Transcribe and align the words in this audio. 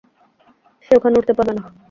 সে 0.85 0.97
ওখানে 0.97 1.15
উঠতে 1.19 1.33
পারবে 1.37 1.53
না। 1.57 1.63